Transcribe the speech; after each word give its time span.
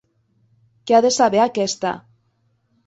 Què 0.91 0.97
ha 1.01 1.03
de 1.07 1.11
saber, 1.19 1.43
aquesta! 1.45 1.95